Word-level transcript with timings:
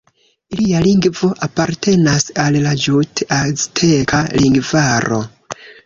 Ilia 0.55 0.79
lingvo 0.85 1.29
apartenas 1.49 2.27
al 2.47 2.59
la 2.65 2.73
jut-azteka 2.87 4.27
lingvaro. 4.43 5.25